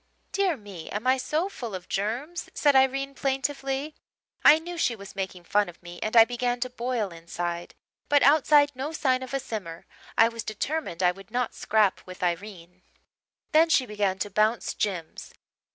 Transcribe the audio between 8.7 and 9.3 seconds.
no sign